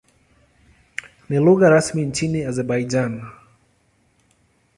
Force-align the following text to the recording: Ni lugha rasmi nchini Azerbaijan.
Ni 1.29 1.37
lugha 1.45 1.69
rasmi 1.69 2.01
nchini 2.05 2.43
Azerbaijan. 2.45 3.13